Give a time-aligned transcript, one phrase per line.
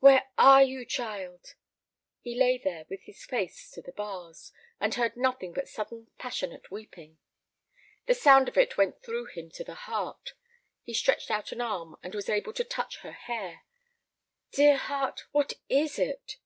[0.00, 1.54] "Where are you, child?"
[2.20, 4.50] He lay there with his face to the bars,
[4.80, 7.18] and heard nothing but sudden passionate weeping.
[8.06, 10.32] The sound of it went through him to the heart.
[10.82, 13.62] He stretched out an arm and was able to touch her hair.
[14.50, 16.38] "Dear heart, what is it?"